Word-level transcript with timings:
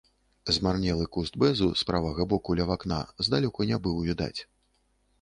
Змарнелы 0.55 1.05
куст 1.17 1.33
бэзу 1.43 1.69
з 1.83 1.87
правага 1.91 2.27
боку, 2.33 2.57
ля 2.63 2.69
вакна, 2.73 3.01
здалёку 3.29 3.71
не 3.75 3.83
быў 3.85 4.05
відаць. 4.11 4.37